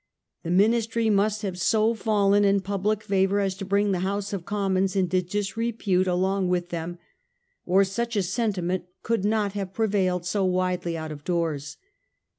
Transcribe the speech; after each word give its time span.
The 0.41 0.49
Ministry 0.49 1.11
must 1.11 1.43
have 1.43 1.61
so 1.61 1.93
fallen 1.93 2.43
in 2.43 2.61
public 2.61 3.03
favour 3.03 3.39
as 3.39 3.53
to 3.57 3.65
bring 3.65 3.91
the 3.91 3.99
House 3.99 4.33
of 4.33 4.45
Commons 4.45 4.95
into 4.95 5.21
disrepute 5.21 6.07
along 6.07 6.47
with 6.49 6.69
them, 6.69 6.97
or 7.67 7.83
such 7.83 8.15
a 8.15 8.23
sentiment 8.23 8.85
could 9.03 9.23
not 9.23 9.51
have 9.53 9.75
pre 9.75 9.85
vailed 9.89 10.25
so 10.25 10.43
widely 10.43 10.97
out 10.97 11.11
of 11.11 11.23
doors. 11.23 11.77